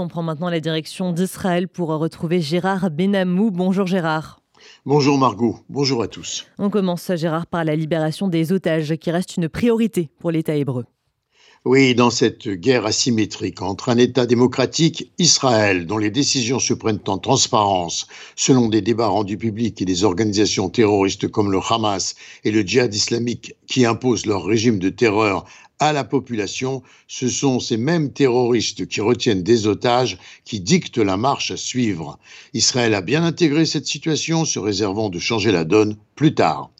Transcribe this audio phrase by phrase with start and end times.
[0.00, 3.50] On prend maintenant la direction d'Israël pour retrouver Gérard Benamou.
[3.50, 4.40] Bonjour Gérard.
[4.86, 6.46] Bonjour Margot, bonjour à tous.
[6.58, 10.84] On commence Gérard par la libération des otages qui reste une priorité pour l'État hébreu.
[11.64, 17.00] Oui, dans cette guerre asymétrique entre un État démocratique, Israël, dont les décisions se prennent
[17.08, 18.06] en transparence,
[18.36, 22.94] selon des débats rendus publics et des organisations terroristes comme le Hamas et le djihad
[22.94, 25.44] islamique qui imposent leur régime de terreur
[25.80, 31.16] à la population, ce sont ces mêmes terroristes qui retiennent des otages qui dictent la
[31.16, 32.18] marche à suivre.
[32.52, 36.70] Israël a bien intégré cette situation, se réservant de changer la donne plus tard.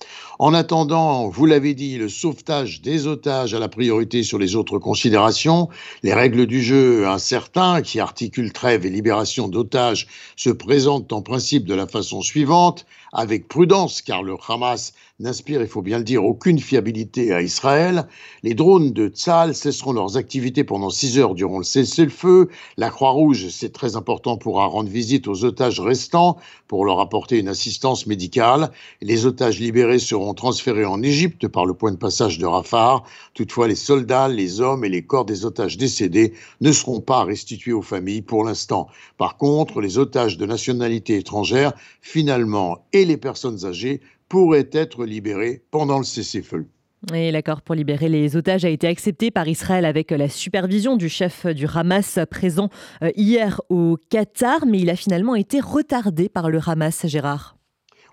[0.41, 4.79] En attendant, vous l'avez dit, le sauvetage des otages a la priorité sur les autres
[4.79, 5.69] considérations.
[6.03, 11.65] Les règles du jeu incertains qui articulent trêve et libération d'otages se présentent en principe
[11.65, 16.25] de la façon suivante, avec prudence, car le Hamas n'inspire, il faut bien le dire,
[16.25, 18.07] aucune fiabilité à Israël.
[18.45, 22.49] Les drones de Tzal cesseront leurs activités pendant six heures durant le cessez-le-feu.
[22.77, 26.37] La Croix-Rouge, c'est très important, pourra rendre visite aux otages restants
[26.69, 28.71] pour leur apporter une assistance médicale.
[29.03, 33.03] Les otages libérés seront transférés en Égypte par le point de passage de Rafah.
[33.35, 37.73] Toutefois, les soldats, les hommes et les corps des otages décédés ne seront pas restitués
[37.73, 38.87] aux familles pour l'instant.
[39.17, 45.63] Par contre, les otages de nationalité étrangère, finalement, et les personnes âgées pourraient être libérés
[45.71, 46.67] pendant le cessez-feu.
[47.15, 51.09] Et l'accord pour libérer les otages a été accepté par Israël avec la supervision du
[51.09, 52.71] chef du Hamas présent
[53.03, 57.58] euh, hier au Qatar, mais il a finalement été retardé par le Hamas, Gérard.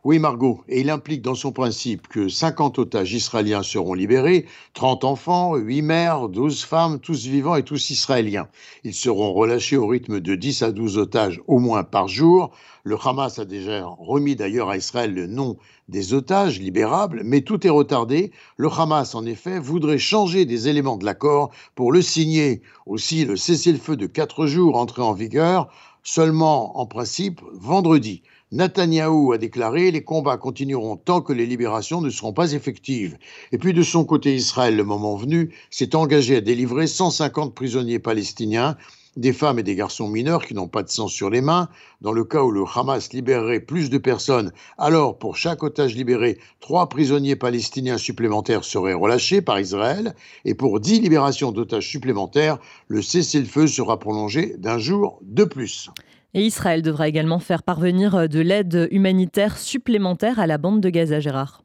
[0.05, 5.03] Oui, Margot, et il implique dans son principe que 50 otages israéliens seront libérés, 30
[5.03, 8.47] enfants, 8 mères, 12 femmes, tous vivants et tous israéliens.
[8.83, 12.51] Ils seront relâchés au rythme de 10 à 12 otages au moins par jour.
[12.83, 15.57] Le Hamas a déjà remis d'ailleurs à Israël le nom
[15.89, 18.31] des otages libérables, mais tout est retardé.
[18.57, 22.61] Le Hamas, en effet, voudrait changer des éléments de l'accord pour le signer.
[22.85, 25.67] Aussi, le cessez-le-feu de 4 jours entré en vigueur
[26.03, 28.21] seulement en principe vendredi.
[28.55, 33.17] Netanyahou a déclaré les combats continueront tant que les libérations ne seront pas effectives.
[33.51, 37.99] Et puis de son côté, Israël, le moment venu, s'est engagé à délivrer 150 prisonniers
[37.99, 38.77] palestiniens,
[39.17, 41.67] des femmes et des garçons mineurs qui n'ont pas de sang sur les mains.
[41.99, 46.37] Dans le cas où le Hamas libérerait plus de personnes, alors pour chaque otage libéré,
[46.61, 50.15] trois prisonniers palestiniens supplémentaires seraient relâchés par Israël.
[50.45, 55.89] Et pour dix libérations d'otages supplémentaires, le cessez-le-feu sera prolongé d'un jour de plus.
[56.37, 61.21] Et Israël devra également faire parvenir de l'aide humanitaire supplémentaire à la bande de Gaza,
[61.21, 61.63] Gérard.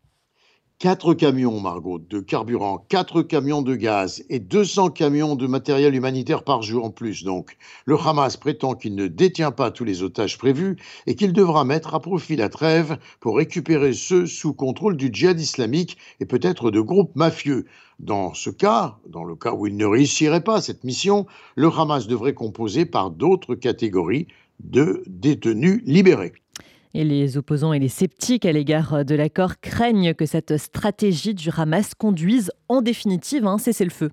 [0.79, 6.45] Quatre camions, Margot, de carburant, quatre camions de gaz et 200 camions de matériel humanitaire
[6.45, 7.25] par jour en plus.
[7.25, 10.77] Donc, le Hamas prétend qu'il ne détient pas tous les otages prévus
[11.09, 15.41] et qu'il devra mettre à profit la trêve pour récupérer ceux sous contrôle du djihad
[15.41, 17.67] islamique et peut-être de groupes mafieux.
[17.99, 21.27] Dans ce cas, dans le cas où il ne réussirait pas cette mission,
[21.57, 24.29] le Hamas devrait composer par d'autres catégories
[24.63, 26.33] de détenus libérés.
[26.93, 31.49] Et les opposants et les sceptiques à l'égard de l'accord craignent que cette stratégie du
[31.57, 34.11] Hamas conduise en définitive à un cessez-le-feu.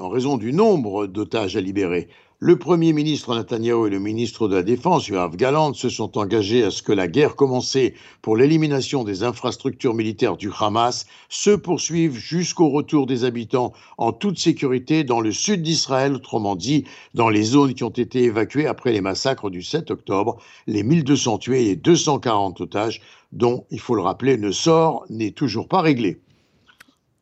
[0.00, 2.08] En raison du nombre d'otages à libérer,
[2.40, 6.62] le Premier ministre Netanyahu et le ministre de la Défense, Yoav Galant, se sont engagés
[6.62, 12.16] à ce que la guerre commencée pour l'élimination des infrastructures militaires du Hamas se poursuive
[12.16, 17.42] jusqu'au retour des habitants en toute sécurité dans le sud d'Israël, autrement dit, dans les
[17.42, 20.36] zones qui ont été évacuées après les massacres du 7 octobre,
[20.68, 25.32] les 1200 tués et les 240 otages, dont, il faut le rappeler, le sort n'est
[25.32, 26.20] toujours pas réglé.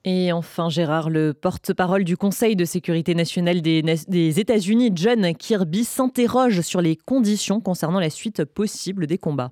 [0.08, 6.60] Et enfin, Gérard, le porte-parole du Conseil de sécurité nationale des, États-Unis, John Kirby, s'interroge
[6.60, 9.50] sur les conditions concernant la suite possible des combats.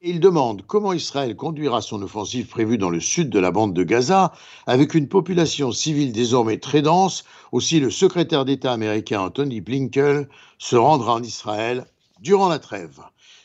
[0.00, 3.84] Il demande comment Israël conduira son offensive prévue dans le sud de la bande de
[3.84, 4.32] Gaza,
[4.66, 7.24] avec une population civile désormais très dense.
[7.52, 10.26] Aussi, le secrétaire d'État américain Anthony Blinken
[10.56, 11.84] se rendra en Israël
[12.22, 13.00] durant la trêve.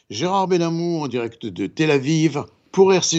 [0.09, 3.13] Gérard Benamou en direct de Tel Aviv pour RCG.